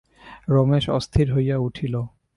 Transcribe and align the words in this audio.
রমেশ 0.49 0.85
অস্থির 0.89 1.27
হইয়া 1.35 1.57
উঠিল। 1.57 1.95